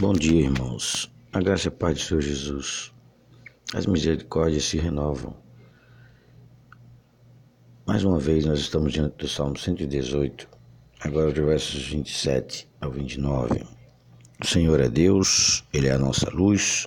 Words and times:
Bom 0.00 0.14
dia, 0.14 0.44
irmãos. 0.44 1.12
A 1.30 1.42
graça 1.42 1.66
e 1.66 1.68
a 1.68 1.72
paz 1.72 1.98
do 1.98 2.00
Senhor 2.00 2.22
Jesus. 2.22 2.90
As 3.74 3.84
misericórdias 3.84 4.64
se 4.64 4.78
renovam. 4.78 5.36
Mais 7.86 8.02
uma 8.02 8.18
vez, 8.18 8.46
nós 8.46 8.60
estamos 8.60 8.94
diante 8.94 9.18
do 9.18 9.28
Salmo 9.28 9.58
118, 9.58 10.48
agora 11.00 11.30
dos 11.30 11.44
versos 11.44 11.86
27 11.88 12.66
ao 12.80 12.90
29. 12.90 13.62
O 14.42 14.46
Senhor 14.46 14.80
é 14.80 14.88
Deus, 14.88 15.62
Ele 15.70 15.88
é 15.88 15.92
a 15.92 15.98
nossa 15.98 16.30
luz. 16.30 16.86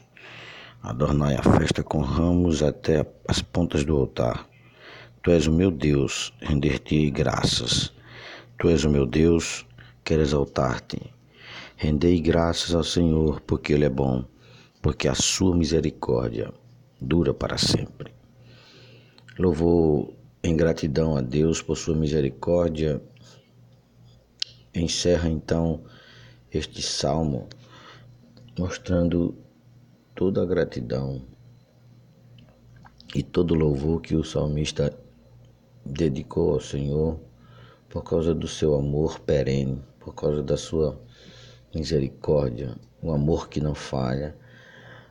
Adornai 0.82 1.36
a 1.36 1.44
festa 1.44 1.84
com 1.84 2.00
ramos 2.00 2.64
até 2.64 3.06
as 3.28 3.44
pontas 3.44 3.86
do 3.86 3.96
altar. 3.96 4.50
Tu 5.22 5.30
és 5.30 5.46
o 5.46 5.54
meu 5.54 5.70
Deus, 5.70 6.34
render-te 6.42 7.12
graças. 7.12 7.94
Tu 8.58 8.70
és 8.70 8.84
o 8.84 8.90
meu 8.90 9.06
Deus, 9.06 9.68
quero 10.04 10.24
exaltar-te. 10.24 11.14
Rendei 11.76 12.20
graças 12.22 12.74
ao 12.74 12.84
Senhor, 12.84 13.42
porque 13.42 13.74
Ele 13.74 13.86
é 13.86 13.90
bom, 13.90 14.24
porque 14.82 15.08
a 15.08 15.16
sua 15.16 15.56
misericórdia 15.56 16.54
dura 17.02 17.34
para 17.34 17.58
sempre. 17.58 18.14
Louvor 19.38 20.14
em 20.44 20.56
gratidão 20.56 21.16
a 21.16 21.22
Deus 21.22 21.62
por 21.62 21.76
sua 21.76 21.96
misericórdia. 21.96 23.02
Encerra 24.74 25.30
então 25.30 25.84
este 26.52 26.82
salmo 26.82 27.48
mostrando 28.58 29.36
toda 30.14 30.44
a 30.44 30.46
gratidão 30.46 31.22
e 33.16 33.24
todo 33.24 33.52
o 33.52 33.58
louvor 33.58 34.02
que 34.02 34.16
o 34.16 34.24
salmista 34.24 34.96
dedicou 35.86 36.54
ao 36.54 36.60
Senhor 36.60 37.20
por 37.90 38.04
causa 38.04 38.34
do 38.34 38.48
seu 38.48 38.76
amor 38.76 39.20
perene, 39.20 39.82
por 40.00 40.16
causa 40.16 40.42
da 40.42 40.58
sua 40.58 41.00
misericórdia, 41.74 42.76
o 43.02 43.12
amor 43.12 43.50
que 43.50 43.60
não 43.60 43.74
falha, 43.74 44.36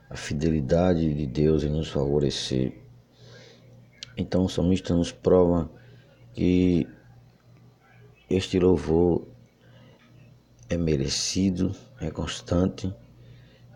a 0.08 0.16
fidelidade 0.16 1.12
de 1.14 1.26
Deus 1.26 1.64
em 1.64 1.70
nos 1.70 1.88
favorecer. 1.88 2.80
Então 4.16 4.44
o 4.44 4.48
salmista 4.48 4.94
nos 4.94 5.10
prova 5.10 5.70
que 6.34 6.86
este 8.28 8.58
louvor 8.58 9.26
é 10.68 10.76
merecido, 10.76 11.74
é 12.00 12.10
constante 12.10 12.94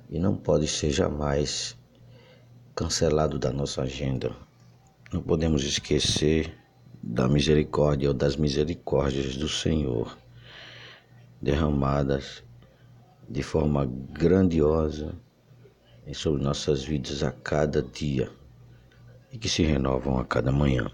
e 0.08 0.18
não 0.18 0.36
pode 0.36 0.66
ser 0.66 0.90
jamais 0.90 1.76
cancelado 2.74 3.38
da 3.38 3.52
nossa 3.52 3.82
agenda. 3.82 4.34
Não 5.12 5.22
podemos 5.22 5.64
esquecer 5.64 6.54
da 7.02 7.28
misericórdia 7.28 8.08
ou 8.08 8.14
das 8.14 8.36
misericórdias 8.36 9.36
do 9.36 9.48
Senhor 9.48 10.16
derramadas 11.40 12.42
de 13.28 13.42
forma 13.42 13.86
grandiosa 14.12 15.14
em 16.06 16.14
sobre 16.14 16.42
nossas 16.42 16.84
vidas 16.84 17.22
a 17.22 17.32
cada 17.32 17.82
dia 17.82 18.30
e 19.32 19.38
que 19.38 19.48
se 19.48 19.62
renovam 19.62 20.18
a 20.18 20.24
cada 20.24 20.52
manhã. 20.52 20.90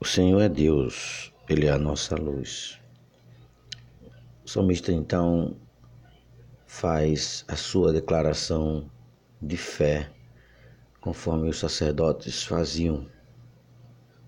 O 0.00 0.04
Senhor 0.04 0.40
é 0.40 0.48
Deus, 0.48 1.32
Ele 1.48 1.66
é 1.66 1.70
a 1.70 1.78
nossa 1.78 2.16
luz. 2.16 2.80
O 4.44 4.48
salmista 4.48 4.90
então 4.92 5.56
faz 6.66 7.44
a 7.48 7.56
sua 7.56 7.92
declaração 7.92 8.90
de 9.42 9.56
fé, 9.56 10.10
conforme 11.00 11.48
os 11.48 11.58
sacerdotes 11.58 12.44
faziam 12.44 13.06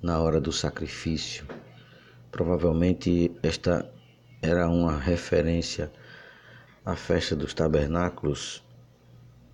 na 0.02 0.20
hora 0.20 0.40
do 0.40 0.52
sacrifício. 0.52 1.46
Provavelmente 2.30 3.32
esta 3.42 3.90
era 4.42 4.68
uma 4.68 4.98
referência 4.98 5.92
à 6.84 6.96
festa 6.96 7.36
dos 7.36 7.52
tabernáculos, 7.52 8.64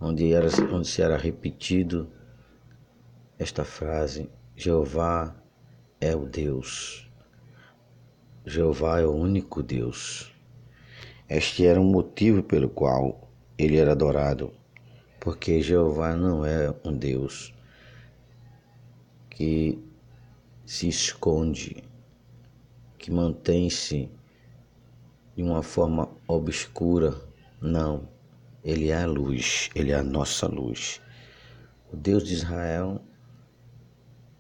onde, 0.01 0.33
era, 0.33 0.48
onde 0.73 0.87
se 0.87 1.03
era 1.03 1.17
repetido 1.17 2.09
esta 3.39 3.65
frase: 3.65 4.31
Jeová 4.55 5.34
é 6.00 6.15
o 6.15 6.25
Deus. 6.27 7.10
Jeová 8.44 9.00
é 9.00 9.06
o 9.06 9.12
único 9.12 9.62
Deus. 9.62 10.33
Este 11.28 11.66
era 11.66 11.81
o 11.81 11.84
motivo 11.84 12.43
pelo 12.44 12.69
qual 12.69 13.28
ele 13.59 13.78
era 13.78 13.93
adorado, 13.93 14.53
porque 15.19 15.60
Jeová 15.60 16.15
não 16.15 16.44
é 16.44 16.72
um 16.84 16.97
Deus 16.97 17.53
que 19.28 19.83
se 20.65 20.89
esconde, 20.89 21.83
que 22.97 23.10
mantém-se 23.10 24.16
de 25.36 25.42
uma 25.42 25.62
forma 25.62 26.08
obscura. 26.26 27.14
Não. 27.60 28.08
Ele 28.64 28.88
é 28.88 29.02
a 29.02 29.06
luz, 29.06 29.70
ele 29.74 29.92
é 29.92 29.94
a 29.94 30.02
nossa 30.02 30.48
luz. 30.48 31.00
O 31.92 31.97
Deus 31.97 32.24
de 32.24 32.34
Israel 32.34 33.00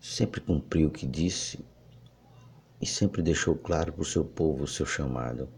sempre 0.00 0.40
cumpriu 0.40 0.88
o 0.88 0.90
que 0.90 1.06
disse 1.06 1.64
e 2.80 2.86
sempre 2.86 3.22
deixou 3.22 3.54
claro 3.54 3.92
para 3.92 4.02
o 4.02 4.06
seu 4.06 4.24
povo 4.24 4.64
o 4.64 4.66
seu 4.66 4.86
chamado. 4.86 5.48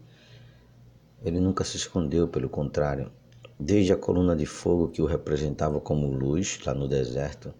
Ele 1.23 1.39
nunca 1.39 1.63
se 1.63 1.77
escondeu, 1.77 2.27
pelo 2.27 2.47
contrário, 2.47 3.11
desde 3.59 3.91
a 3.91 3.97
coluna 3.97 4.35
de 4.35 4.45
fogo 4.45 4.89
que 4.89 5.01
o 5.01 5.05
representava 5.05 5.79
como 5.79 6.07
luz 6.07 6.59
lá 6.65 6.73
no 6.73 6.87
deserto, 6.87 7.53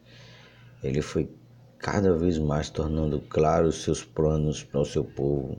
ele 0.83 1.01
foi 1.01 1.29
cada 1.77 2.13
vez 2.13 2.37
mais 2.37 2.69
tornando 2.69 3.19
claros 3.21 3.77
os 3.77 3.83
seus 3.83 4.03
planos 4.03 4.63
para 4.63 4.79
o 4.79 4.85
seu 4.85 5.03
povo, 5.03 5.57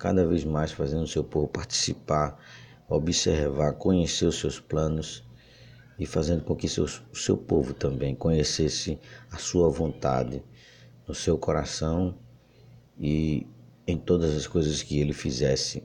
cada 0.00 0.26
vez 0.26 0.44
mais 0.44 0.72
fazendo 0.72 1.02
o 1.02 1.06
seu 1.06 1.22
povo 1.22 1.46
participar, 1.46 2.42
observar, 2.88 3.74
conhecer 3.74 4.24
os 4.24 4.40
seus 4.40 4.58
planos 4.58 5.22
e 5.98 6.06
fazendo 6.06 6.42
com 6.42 6.56
que 6.56 6.66
o 6.66 7.14
seu 7.14 7.36
povo 7.36 7.74
também 7.74 8.14
conhecesse 8.14 8.98
a 9.30 9.36
sua 9.36 9.68
vontade 9.68 10.42
no 11.06 11.14
seu 11.14 11.36
coração 11.36 12.16
e 12.98 13.46
em 13.86 13.98
todas 13.98 14.34
as 14.34 14.46
coisas 14.46 14.82
que 14.82 14.98
ele 14.98 15.12
fizesse, 15.12 15.84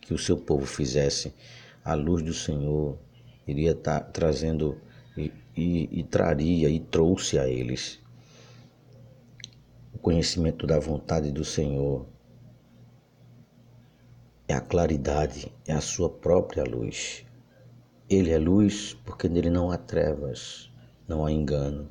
que 0.00 0.14
o 0.14 0.18
seu 0.18 0.38
povo 0.38 0.64
fizesse, 0.64 1.34
a 1.84 1.92
luz 1.92 2.22
do 2.22 2.32
Senhor 2.32 2.98
iria 3.46 3.72
estar 3.72 4.00
tá 4.00 4.06
trazendo 4.10 4.80
e, 5.14 5.30
e, 5.54 6.00
e 6.00 6.02
traria 6.04 6.70
e 6.70 6.80
trouxe 6.80 7.38
a 7.38 7.46
eles 7.46 8.00
o 9.92 9.98
conhecimento 9.98 10.66
da 10.66 10.78
vontade 10.78 11.30
do 11.30 11.44
Senhor 11.44 12.06
é 14.50 14.52
a 14.52 14.60
claridade, 14.60 15.52
é 15.64 15.72
a 15.72 15.80
sua 15.80 16.10
própria 16.10 16.64
luz. 16.64 17.24
Ele 18.08 18.30
é 18.30 18.38
luz 18.38 18.94
porque 19.04 19.28
nele 19.28 19.48
não 19.48 19.70
há 19.70 19.78
trevas, 19.78 20.68
não 21.06 21.24
há 21.24 21.30
engano. 21.30 21.88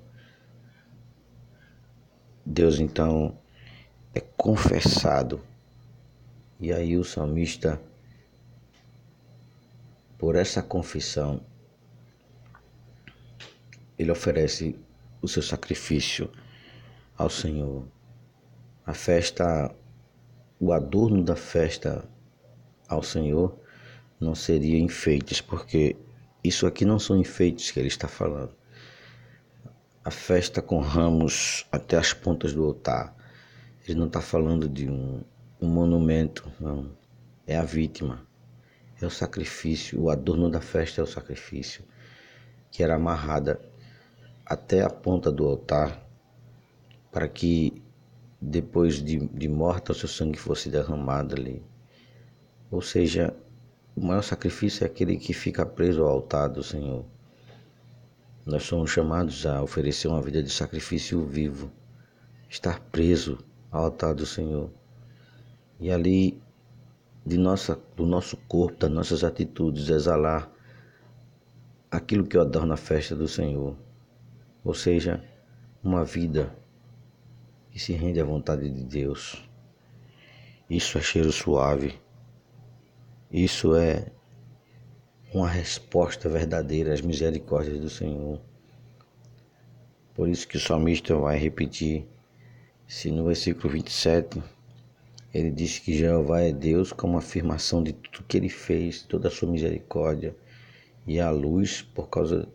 Deus 2.45 2.77
então 2.79 3.37
é 4.13 4.19
confessado. 4.19 5.41
E 6.59 6.73
aí 6.73 6.97
o 6.97 7.03
salmista, 7.05 7.81
por 10.17 10.35
essa 10.35 10.61
confissão, 10.61 11.39
ele 13.97 14.11
oferece 14.11 14.77
o 15.21 15.29
seu 15.29 15.41
sacrifício 15.41 16.29
ao 17.17 17.29
Senhor. 17.29 17.87
A 18.85 18.93
festa, 18.93 19.73
o 20.59 20.73
adorno 20.73 21.23
da 21.23 21.37
festa 21.37 22.05
ao 22.89 23.03
Senhor 23.03 23.55
não 24.19 24.35
seria 24.35 24.79
enfeites, 24.79 25.39
porque 25.39 25.95
isso 26.43 26.65
aqui 26.65 26.83
não 26.83 26.97
são 26.99 27.17
enfeites 27.17 27.71
que 27.71 27.79
ele 27.79 27.87
está 27.87 28.07
falando. 28.07 28.51
A 30.03 30.11
festa 30.11 30.61
com 30.61 30.79
ramos 30.79 31.67
até 31.71 31.95
as 31.95 32.13
pontas 32.13 32.53
do 32.53 32.65
altar. 32.65 33.15
Ele 33.87 33.99
não 33.99 34.07
está 34.07 34.19
falando 34.19 34.67
de 34.67 34.89
um, 34.89 35.21
um 35.61 35.67
monumento, 35.67 36.51
não. 36.59 36.91
É 37.45 37.57
a 37.57 37.63
vítima, 37.63 38.25
é 39.01 39.05
o 39.05 39.09
sacrifício. 39.09 40.01
O 40.01 40.09
adorno 40.09 40.49
da 40.49 40.61
festa 40.61 41.01
é 41.01 41.03
o 41.03 41.07
sacrifício, 41.07 41.83
que 42.71 42.83
era 42.83 42.95
amarrada 42.95 43.59
até 44.45 44.81
a 44.81 44.89
ponta 44.89 45.31
do 45.31 45.45
altar, 45.45 46.01
para 47.11 47.27
que 47.27 47.83
depois 48.41 49.03
de, 49.03 49.19
de 49.27 49.47
morta 49.47 49.91
o 49.91 49.95
seu 49.95 50.07
sangue 50.07 50.39
fosse 50.39 50.69
derramado 50.69 51.35
ali. 51.35 51.63
Ou 52.71 52.81
seja, 52.81 53.33
o 53.95 54.05
maior 54.05 54.21
sacrifício 54.21 54.83
é 54.83 54.87
aquele 54.87 55.17
que 55.17 55.33
fica 55.33 55.65
preso 55.65 56.03
ao 56.03 56.09
altar 56.09 56.47
do 56.49 56.63
Senhor. 56.63 57.03
Nós 58.45 58.63
somos 58.63 58.91
chamados 58.91 59.45
a 59.45 59.61
oferecer 59.61 60.07
uma 60.07 60.21
vida 60.21 60.41
de 60.43 60.49
sacrifício 60.49 61.25
vivo, 61.25 61.71
estar 62.47 62.79
preso 62.91 63.39
ao 63.71 63.85
altar 63.85 64.13
do 64.13 64.25
Senhor. 64.25 64.69
E 65.79 65.91
ali, 65.91 66.39
de 67.25 67.37
nossa, 67.37 67.79
do 67.95 68.05
nosso 68.05 68.37
corpo, 68.47 68.77
das 68.77 68.91
nossas 68.91 69.23
atitudes, 69.23 69.89
exalar 69.89 70.51
aquilo 71.89 72.25
que 72.25 72.37
adorna 72.37 72.75
a 72.75 72.77
festa 72.77 73.15
do 73.15 73.27
Senhor. 73.27 73.75
Ou 74.63 74.75
seja, 74.75 75.23
uma 75.83 76.05
vida 76.05 76.55
que 77.71 77.79
se 77.79 77.93
rende 77.93 78.19
à 78.19 78.23
vontade 78.23 78.69
de 78.69 78.83
Deus. 78.83 79.43
Isso 80.69 80.97
é 80.97 81.01
cheiro 81.01 81.31
suave 81.31 81.99
isso 83.31 83.75
é 83.75 84.07
uma 85.33 85.47
resposta 85.47 86.27
verdadeira 86.27 86.93
às 86.93 87.01
misericórdias 87.01 87.79
do 87.79 87.89
Senhor. 87.89 88.41
Por 90.15 90.27
isso 90.27 90.47
que 90.47 90.57
o 90.57 90.59
salmista 90.59 91.15
vai 91.15 91.37
repetir, 91.37 92.07
se 92.87 93.11
no 93.11 93.25
versículo 93.25 93.71
27 93.71 94.41
ele 95.31 95.51
diz 95.51 95.77
que 95.77 95.95
Jeová 95.95 96.41
é 96.41 96.51
Deus 96.51 96.91
como 96.91 97.17
afirmação 97.17 97.83
de 97.83 97.93
tudo 97.93 98.25
que 98.27 98.35
ele 98.35 98.49
fez, 98.49 99.03
toda 99.03 99.27
a 99.27 99.31
sua 99.31 99.47
misericórdia, 99.47 100.35
e 101.05 101.19
a 101.19 101.29
luz, 101.29 101.83
por 101.83 102.09
causa 102.09 102.47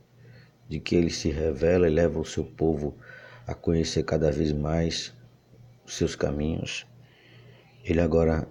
de 0.69 0.81
que 0.81 0.97
ele 0.97 1.11
se 1.11 1.31
revela 1.31 1.87
e 1.87 1.91
leva 1.91 2.19
o 2.19 2.25
seu 2.25 2.44
povo 2.44 2.97
a 3.47 3.55
conhecer 3.55 4.03
cada 4.03 4.32
vez 4.32 4.53
mais 4.53 5.15
os 5.87 5.94
seus 5.94 6.17
caminhos. 6.17 6.85
Ele 7.85 8.00
agora 8.00 8.49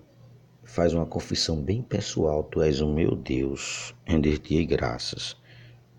faz 0.64 0.94
uma 0.94 1.06
confissão 1.06 1.62
bem 1.62 1.82
pessoal: 1.82 2.44
Tu 2.44 2.62
és 2.62 2.82
o 2.82 2.88
meu 2.88 3.16
Deus, 3.16 3.94
render-te 4.06 4.66
graças. 4.66 5.36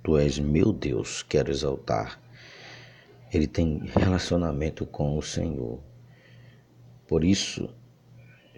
Tu 0.03 0.19
és 0.19 0.39
meu 0.39 0.73
Deus, 0.73 1.23
quero 1.23 1.51
exaltar. 1.51 2.21
Ele 3.33 3.47
tem 3.47 3.83
relacionamento 3.97 4.87
com 4.87 5.17
o 5.17 5.23
Senhor. 5.23 5.81
Por 7.07 7.25
isso, 7.25 7.69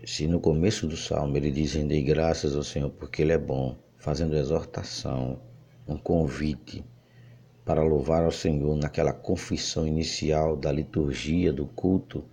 se 0.05 0.27
no 0.27 0.41
começo 0.41 0.87
do 0.87 0.97
salmo 0.97 1.37
ele 1.37 1.51
diz: 1.51 1.75
Rendei 1.75 2.03
graças 2.03 2.55
ao 2.55 2.63
Senhor 2.63 2.91
porque 2.91 3.23
Ele 3.23 3.33
é 3.33 3.39
bom, 3.39 3.77
fazendo 3.99 4.37
exortação, 4.37 5.41
um 5.87 5.97
convite 5.97 6.85
para 7.65 7.83
louvar 7.83 8.23
ao 8.23 8.31
Senhor 8.31 8.77
naquela 8.77 9.13
confissão 9.13 9.87
inicial 9.87 10.57
da 10.57 10.71
liturgia, 10.71 11.53
do 11.53 11.67
culto, 11.67 12.25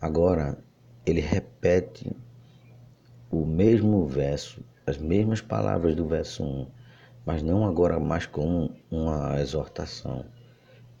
agora 0.00 0.56
ele 1.04 1.20
repete 1.20 2.14
o 3.32 3.46
mesmo 3.46 4.06
verso, 4.06 4.62
as 4.86 4.98
mesmas 4.98 5.40
palavras 5.40 5.96
do 5.96 6.06
verso 6.06 6.44
1, 6.44 6.66
mas 7.24 7.42
não 7.42 7.66
agora 7.66 7.98
mais 7.98 8.26
como 8.26 8.76
uma 8.90 9.40
exortação, 9.40 10.26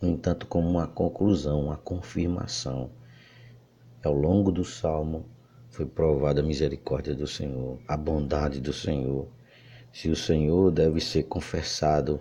no 0.00 0.08
entanto, 0.08 0.46
como 0.46 0.66
uma 0.66 0.86
conclusão, 0.86 1.66
uma 1.66 1.76
confirmação. 1.76 2.90
Ao 4.02 4.14
longo 4.14 4.50
do 4.50 4.64
salmo 4.64 5.26
foi 5.68 5.84
provada 5.84 6.40
a 6.40 6.44
misericórdia 6.44 7.14
do 7.14 7.26
Senhor, 7.26 7.78
a 7.86 7.98
bondade 7.98 8.62
do 8.62 8.72
Senhor. 8.72 9.28
Se 9.92 10.08
o 10.08 10.16
Senhor 10.16 10.70
deve 10.70 11.02
ser 11.02 11.24
confessado 11.24 12.18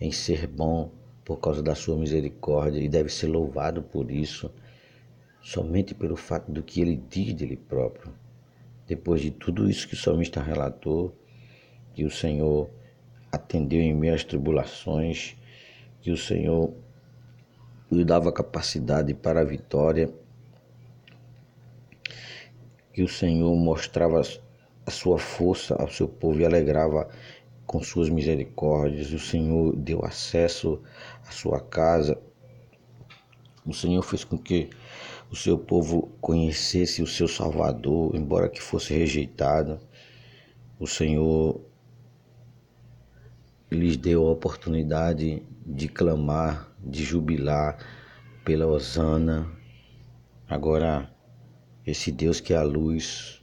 em 0.00 0.10
ser 0.10 0.48
bom 0.48 0.90
por 1.24 1.38
causa 1.38 1.62
da 1.62 1.76
sua 1.76 1.96
misericórdia 1.96 2.80
e 2.80 2.88
deve 2.88 3.10
ser 3.10 3.28
louvado 3.28 3.80
por 3.80 4.10
isso, 4.10 4.50
somente 5.40 5.94
pelo 5.94 6.16
fato 6.16 6.50
do 6.50 6.64
que 6.64 6.80
ele 6.80 6.96
diz 7.08 7.32
dele 7.32 7.56
próprio. 7.56 8.12
Depois 8.86 9.20
de 9.20 9.30
tudo 9.30 9.68
isso 9.70 9.86
que 9.88 9.94
o 9.94 9.96
salmista 9.98 10.42
relatou, 10.42 11.16
que 11.94 12.04
o 12.04 12.10
Senhor 12.10 12.68
atendeu 13.30 13.80
em 13.80 13.94
meio 13.94 14.14
às 14.14 14.24
tribulações, 14.24 15.36
que 16.00 16.10
o 16.10 16.16
Senhor 16.16 16.74
lhe 17.90 18.04
dava 18.04 18.32
capacidade 18.32 19.14
para 19.14 19.40
a 19.40 19.44
vitória, 19.44 20.12
que 22.92 23.02
o 23.02 23.08
Senhor 23.08 23.54
mostrava 23.56 24.20
a 24.84 24.90
sua 24.90 25.18
força 25.18 25.74
ao 25.74 25.88
seu 25.88 26.08
povo 26.08 26.40
e 26.40 26.44
alegrava 26.44 27.08
com 27.66 27.82
suas 27.82 28.08
misericórdias. 28.08 29.12
O 29.12 29.18
Senhor 29.18 29.74
deu 29.76 30.04
acesso 30.04 30.82
à 31.26 31.30
sua 31.30 31.60
casa. 31.60 32.20
O 33.64 33.72
Senhor 33.72 34.02
fez 34.02 34.24
com 34.24 34.36
que 34.36 34.68
o 35.32 35.36
seu 35.36 35.56
povo 35.56 36.12
conhecesse 36.20 37.02
o 37.02 37.06
seu 37.06 37.26
Salvador, 37.26 38.14
embora 38.14 38.50
que 38.50 38.60
fosse 38.60 38.92
rejeitado. 38.92 39.80
O 40.78 40.86
Senhor 40.86 41.58
lhes 43.70 43.96
deu 43.96 44.28
a 44.28 44.30
oportunidade 44.30 45.42
de 45.64 45.88
clamar, 45.88 46.70
de 46.78 47.02
jubilar 47.02 47.78
pela 48.44 48.66
Osana. 48.66 49.50
Agora, 50.46 51.10
esse 51.86 52.12
Deus 52.12 52.38
que 52.38 52.52
é 52.52 52.58
a 52.58 52.62
luz, 52.62 53.42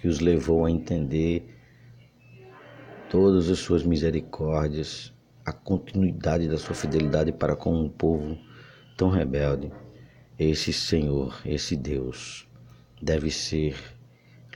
que 0.00 0.08
os 0.08 0.18
levou 0.18 0.64
a 0.64 0.70
entender 0.70 1.56
todas 3.08 3.48
as 3.48 3.60
suas 3.60 3.84
misericórdias, 3.84 5.14
a 5.46 5.52
continuidade 5.52 6.48
da 6.48 6.58
sua 6.58 6.74
fidelidade 6.74 7.30
para 7.30 7.54
com 7.54 7.72
um 7.72 7.88
povo 7.88 8.36
tão 8.96 9.10
rebelde. 9.10 9.70
Esse 10.42 10.72
Senhor, 10.72 11.38
esse 11.44 11.76
Deus, 11.76 12.48
deve 13.02 13.30
ser 13.30 13.76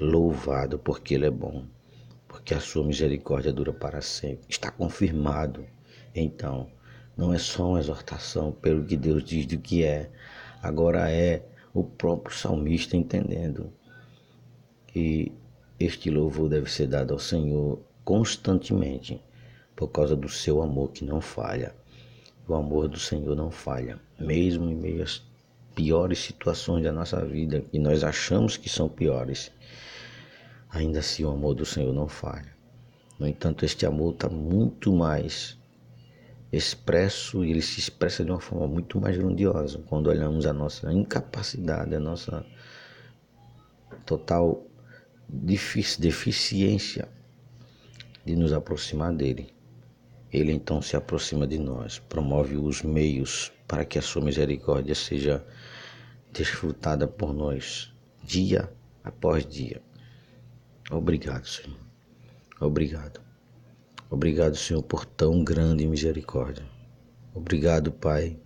louvado 0.00 0.78
porque 0.78 1.12
Ele 1.12 1.26
é 1.26 1.30
bom, 1.30 1.66
porque 2.26 2.54
a 2.54 2.58
sua 2.58 2.82
misericórdia 2.82 3.52
dura 3.52 3.70
para 3.70 4.00
sempre. 4.00 4.46
Está 4.48 4.70
confirmado. 4.70 5.66
Então, 6.14 6.70
não 7.14 7.34
é 7.34 7.38
só 7.38 7.68
uma 7.68 7.80
exortação 7.80 8.50
pelo 8.50 8.86
que 8.86 8.96
Deus 8.96 9.22
diz 9.22 9.44
do 9.44 9.58
que 9.58 9.84
é, 9.84 10.10
agora 10.62 11.10
é 11.10 11.44
o 11.74 11.84
próprio 11.84 12.34
salmista 12.34 12.96
entendendo 12.96 13.70
que 14.86 15.30
este 15.78 16.08
louvor 16.08 16.48
deve 16.48 16.72
ser 16.72 16.86
dado 16.86 17.12
ao 17.12 17.18
Senhor 17.18 17.78
constantemente, 18.02 19.22
por 19.76 19.88
causa 19.88 20.16
do 20.16 20.30
seu 20.30 20.62
amor 20.62 20.92
que 20.92 21.04
não 21.04 21.20
falha. 21.20 21.74
O 22.48 22.54
amor 22.54 22.88
do 22.88 22.98
Senhor 22.98 23.36
não 23.36 23.50
falha, 23.50 24.00
mesmo 24.18 24.70
em 24.70 24.74
meio 24.74 25.02
às 25.02 25.22
piores 25.74 26.18
situações 26.18 26.84
da 26.84 26.92
nossa 26.92 27.24
vida, 27.24 27.60
que 27.60 27.78
nós 27.78 28.04
achamos 28.04 28.56
que 28.56 28.68
são 28.68 28.88
piores, 28.88 29.50
ainda 30.70 31.00
assim 31.00 31.24
o 31.24 31.30
amor 31.30 31.54
do 31.54 31.64
Senhor 31.64 31.92
não 31.92 32.08
falha. 32.08 32.54
No 33.18 33.26
entanto, 33.26 33.64
este 33.64 33.86
amor 33.86 34.14
está 34.14 34.28
muito 34.28 34.92
mais 34.92 35.58
expresso 36.52 37.44
e 37.44 37.50
ele 37.50 37.62
se 37.62 37.80
expressa 37.80 38.24
de 38.24 38.30
uma 38.30 38.40
forma 38.40 38.66
muito 38.66 39.00
mais 39.00 39.16
grandiosa 39.16 39.78
quando 39.86 40.08
olhamos 40.08 40.46
a 40.46 40.52
nossa 40.52 40.92
incapacidade, 40.92 41.94
a 41.94 42.00
nossa 42.00 42.44
total 44.06 44.64
deficiência 45.28 47.08
de 48.24 48.36
nos 48.36 48.52
aproximar 48.52 49.12
dele. 49.12 49.52
Ele 50.32 50.52
então 50.52 50.82
se 50.82 50.96
aproxima 50.96 51.46
de 51.46 51.58
nós, 51.58 51.98
promove 51.98 52.56
os 52.56 52.82
meios 52.82 53.52
para 53.68 53.84
que 53.84 53.98
a 53.98 54.02
sua 54.02 54.22
misericórdia 54.22 54.94
seja 54.94 55.44
desfrutada 56.34 57.06
por 57.06 57.32
nós 57.32 57.94
dia 58.22 58.70
após 59.02 59.46
dia. 59.46 59.80
Obrigado, 60.90 61.46
Senhor. 61.46 61.78
Obrigado. 62.60 63.20
Obrigado, 64.10 64.56
Senhor, 64.56 64.82
por 64.82 65.04
tão 65.04 65.42
grande 65.42 65.86
misericórdia. 65.86 66.64
Obrigado, 67.32 67.90
Pai, 67.92 68.38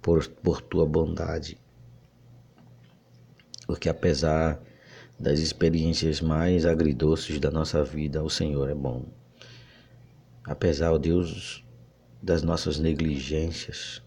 por, 0.00 0.26
por 0.28 0.60
tua 0.60 0.86
bondade. 0.86 1.58
Porque 3.66 3.88
apesar 3.88 4.60
das 5.18 5.38
experiências 5.38 6.20
mais 6.20 6.64
agridoces 6.64 7.38
da 7.38 7.50
nossa 7.50 7.84
vida, 7.84 8.22
o 8.22 8.30
Senhor 8.30 8.68
é 8.68 8.74
bom. 8.74 9.06
Apesar, 10.44 10.92
ó 10.92 10.98
Deus, 10.98 11.64
das 12.20 12.42
nossas 12.42 12.78
negligências, 12.78 14.02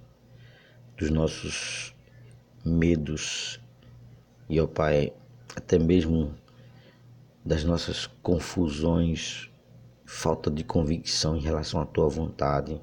dos 0.98 1.10
nossos 1.10 1.95
medos 2.66 3.60
e, 4.50 4.60
ó 4.60 4.66
Pai, 4.66 5.14
até 5.56 5.78
mesmo 5.78 6.34
das 7.44 7.64
nossas 7.64 8.08
confusões, 8.24 9.50
falta 10.06 10.50
de 10.50 10.64
convicção 10.64 11.38
em 11.38 11.42
relação 11.42 11.80
à 11.80 11.86
tua 11.86 12.10
vontade, 12.10 12.82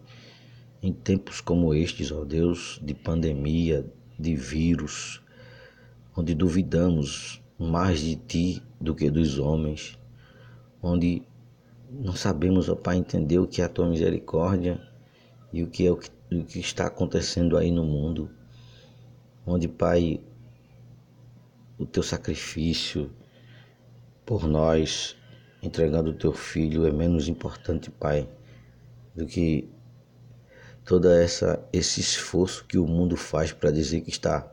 em 0.81 0.93
tempos 0.93 1.41
como 1.41 1.75
estes, 1.75 2.13
ó 2.13 2.25
Deus, 2.25 2.81
de 2.83 2.95
pandemia, 2.95 3.85
de 4.19 4.37
vírus, 4.37 5.21
onde 6.17 6.35
duvidamos 6.35 7.43
mais 7.59 8.01
de 8.01 8.17
ti 8.17 8.63
do 8.81 8.95
que 8.95 9.11
dos 9.11 9.39
homens, 9.39 9.99
onde 10.81 11.23
não 11.91 12.15
sabemos, 12.15 12.69
ó 12.69 12.77
Pai, 12.77 12.97
entender 12.97 13.39
o 13.39 13.47
que 13.47 13.63
é 13.63 13.65
a 13.65 13.69
tua 13.69 13.89
misericórdia 13.89 14.81
e 15.53 15.63
o 15.63 15.69
que 15.69 15.87
é 15.87 15.91
o 15.91 15.97
que, 15.97 16.11
o 16.33 16.45
que 16.45 16.61
está 16.61 16.87
acontecendo 16.87 17.57
aí 17.57 17.71
no 17.71 17.85
mundo 17.85 18.31
onde, 19.47 19.69
Pai, 19.69 20.21
o 21.79 21.87
teu 21.87 22.03
sacrifício 22.03 23.11
por 24.25 24.47
nós, 24.47 25.17
entregando 25.63 26.11
o 26.11 26.15
teu 26.15 26.33
filho, 26.33 26.87
é 26.87 26.93
menos 26.93 27.29
importante, 27.29 27.91
Pai, 27.91 28.29
do 29.15 29.27
que 29.27 29.69
toda 30.85 31.23
essa 31.23 31.63
esse 31.73 32.01
esforço 32.01 32.65
que 32.67 32.79
o 32.79 32.87
mundo 32.87 33.17
faz 33.17 33.53
para 33.53 33.71
dizer 33.71 34.01
que 34.01 34.11
está 34.11 34.51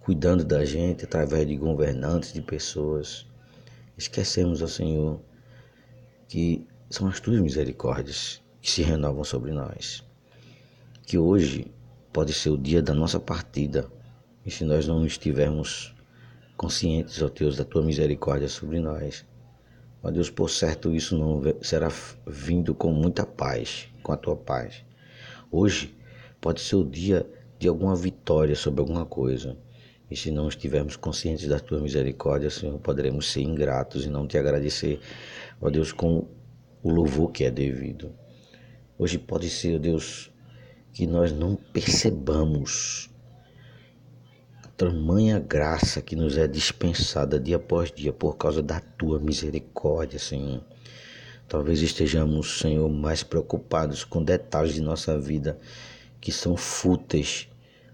cuidando 0.00 0.44
da 0.44 0.64
gente 0.64 1.04
através 1.04 1.46
de 1.46 1.56
governantes, 1.56 2.32
de 2.32 2.40
pessoas. 2.40 3.26
Esquecemos, 3.98 4.62
ó 4.62 4.66
Senhor, 4.66 5.20
que 6.28 6.66
são 6.88 7.08
as 7.08 7.18
tuas 7.18 7.40
misericórdias 7.40 8.42
que 8.60 8.70
se 8.70 8.82
renovam 8.82 9.24
sobre 9.24 9.52
nós. 9.52 10.04
Que 11.04 11.18
hoje 11.18 11.72
pode 12.16 12.32
ser 12.32 12.48
o 12.48 12.56
dia 12.56 12.80
da 12.80 12.94
nossa 12.94 13.20
partida. 13.20 13.90
E 14.42 14.50
se 14.50 14.64
nós 14.64 14.86
não 14.86 15.04
estivermos 15.04 15.94
conscientes, 16.56 17.20
ó 17.20 17.28
Deus, 17.28 17.58
da 17.58 17.64
tua 17.64 17.82
misericórdia 17.82 18.48
sobre 18.48 18.80
nós, 18.80 19.26
Ó 20.02 20.10
Deus, 20.10 20.30
por 20.30 20.48
certo, 20.48 20.94
isso 20.94 21.18
não 21.18 21.42
será 21.60 21.88
vindo 22.26 22.74
com 22.74 22.90
muita 22.90 23.26
paz, 23.26 23.88
com 24.02 24.12
a 24.12 24.16
tua 24.16 24.34
paz. 24.34 24.82
Hoje 25.52 25.94
pode 26.40 26.62
ser 26.62 26.76
o 26.76 26.84
dia 26.84 27.28
de 27.58 27.68
alguma 27.68 27.94
vitória 27.94 28.56
sobre 28.56 28.80
alguma 28.80 29.04
coisa. 29.04 29.58
E 30.10 30.16
se 30.16 30.30
não 30.30 30.48
estivermos 30.48 30.96
conscientes 30.96 31.46
da 31.46 31.60
tua 31.60 31.80
misericórdia, 31.80 32.48
Senhor, 32.48 32.78
poderemos 32.78 33.30
ser 33.30 33.42
ingratos 33.42 34.06
e 34.06 34.08
não 34.08 34.26
te 34.26 34.38
agradecer, 34.38 35.00
ó 35.60 35.68
Deus, 35.68 35.92
com 35.92 36.26
o 36.82 36.90
louvor 36.90 37.30
que 37.30 37.44
é 37.44 37.50
devido. 37.50 38.14
Hoje 38.98 39.18
pode 39.18 39.50
ser, 39.50 39.76
ó 39.76 39.78
Deus, 39.78 40.30
que 40.96 41.06
nós 41.06 41.30
não 41.30 41.56
percebamos 41.56 43.10
tamanha 44.78 45.38
graça 45.38 46.00
que 46.00 46.16
nos 46.16 46.38
é 46.38 46.48
dispensada 46.48 47.38
dia 47.38 47.56
após 47.56 47.92
dia 47.92 48.14
por 48.14 48.38
causa 48.38 48.62
da 48.62 48.80
tua 48.80 49.18
misericórdia, 49.18 50.18
Senhor. 50.18 50.64
Talvez 51.46 51.82
estejamos, 51.82 52.60
Senhor, 52.60 52.88
mais 52.88 53.22
preocupados 53.22 54.04
com 54.04 54.24
detalhes 54.24 54.72
de 54.72 54.80
nossa 54.80 55.20
vida 55.20 55.58
que 56.18 56.32
são 56.32 56.56
fúteis, 56.56 57.46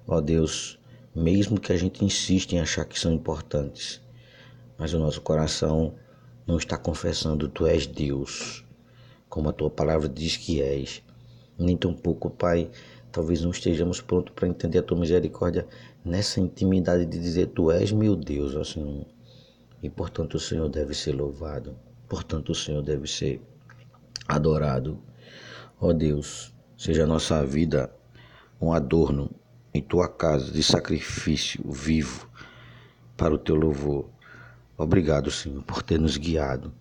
ó 0.06 0.20
Deus, 0.20 0.78
mesmo 1.12 1.58
que 1.58 1.72
a 1.72 1.76
gente 1.76 2.04
insista 2.04 2.54
em 2.54 2.60
achar 2.60 2.84
que 2.84 2.96
são 2.96 3.12
importantes. 3.12 4.00
Mas 4.78 4.94
o 4.94 5.00
nosso 5.00 5.20
coração 5.22 5.96
não 6.46 6.56
está 6.56 6.78
confessando 6.78 7.48
tu 7.48 7.66
és 7.66 7.84
Deus, 7.84 8.64
como 9.28 9.48
a 9.48 9.52
tua 9.52 9.70
palavra 9.70 10.08
diz 10.08 10.36
que 10.36 10.62
és. 10.62 11.02
Nem 11.62 11.76
tampouco, 11.76 12.28
Pai, 12.30 12.70
Talvez 13.12 13.42
não 13.42 13.50
estejamos 13.50 14.00
prontos 14.00 14.32
para 14.34 14.48
entender 14.48 14.78
a 14.78 14.82
tua 14.82 14.98
misericórdia 14.98 15.68
nessa 16.02 16.40
intimidade 16.40 17.04
de 17.04 17.18
dizer: 17.18 17.48
Tu 17.48 17.70
és 17.70 17.92
meu 17.92 18.16
Deus, 18.16 18.56
ó 18.56 18.64
Senhor. 18.64 19.04
E 19.82 19.90
portanto 19.90 20.36
o 20.36 20.40
Senhor 20.40 20.70
deve 20.70 20.94
ser 20.94 21.12
louvado, 21.12 21.76
portanto 22.08 22.52
o 22.52 22.54
Senhor 22.54 22.82
deve 22.82 23.06
ser 23.06 23.42
adorado. 24.26 24.98
Ó 25.78 25.92
Deus, 25.92 26.54
seja 26.74 27.04
a 27.04 27.06
nossa 27.06 27.44
vida 27.44 27.94
um 28.58 28.72
adorno 28.72 29.30
em 29.74 29.82
tua 29.82 30.08
casa 30.08 30.50
de 30.50 30.62
sacrifício 30.62 31.62
vivo 31.70 32.30
para 33.14 33.34
o 33.34 33.38
teu 33.38 33.56
louvor. 33.56 34.08
Obrigado, 34.78 35.30
Senhor, 35.30 35.62
por 35.64 35.82
ter 35.82 36.00
nos 36.00 36.16
guiado. 36.16 36.72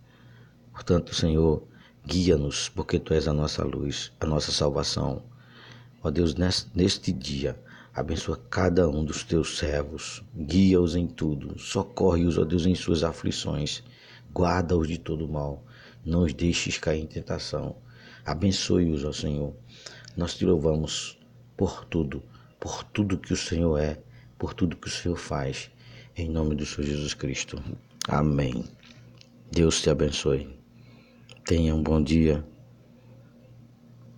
Portanto, 0.71 1.13
Senhor, 1.13 1.67
guia-nos, 2.05 2.70
porque 2.70 3.00
tu 3.00 3.13
és 3.13 3.27
a 3.27 3.34
nossa 3.34 3.63
luz, 3.63 4.12
a 4.20 4.25
nossa 4.25 4.51
salvação. 4.51 5.24
Ó 6.03 6.10
Deus, 6.10 6.36
neste 6.74 7.12
dia, 7.12 7.60
abençoa 7.93 8.39
cada 8.50 8.89
um 8.89 9.03
dos 9.03 9.24
teus 9.24 9.58
servos, 9.58 10.24
guia-os 10.36 10.96
em 10.96 11.08
tudo, 11.08 11.60
socorre-os, 11.60 12.38
ó 12.38 12.43
Deus, 12.43 12.65
em 12.65 12.74
suas 12.74 13.03
aflições, 13.03 13.84
guarda-os 14.34 14.88
de 14.88 14.98
todo 14.98 15.27
mal, 15.27 15.63
não 16.03 16.24
os 16.24 16.34
deixes 16.34 16.77
cair 16.77 17.01
em 17.01 17.08
tentação. 17.08 17.75
Abençoe-os, 18.25 19.03
ó 19.03 19.12
Senhor. 19.12 19.53
Nós 20.17 20.36
te 20.36 20.46
louvamos 20.46 21.17
por 21.55 21.86
tudo, 21.86 22.24
por 22.60 22.84
tudo 22.84 23.17
que 23.17 23.34
o 23.34 23.38
Senhor 23.38 23.77
é, 23.77 24.00
por 24.38 24.53
tudo 24.53 24.75
que 24.75 24.88
o 24.88 24.91
Senhor 24.91 25.17
faz. 25.17 25.70
Em 26.15 26.29
nome 26.29 26.55
do 26.55 26.65
Senhor 26.65 26.88
Jesus 26.88 27.13
Cristo. 27.13 27.62
Amém. 28.08 28.65
Deus 29.51 29.81
te 29.81 29.89
abençoe. 29.89 30.61
Tenha 31.45 31.75
um 31.75 31.81
bom 31.81 32.01
dia 32.01 32.45